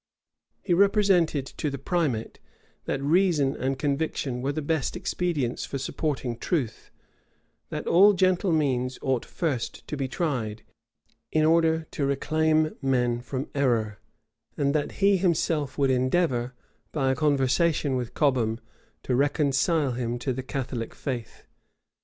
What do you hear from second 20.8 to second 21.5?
faith.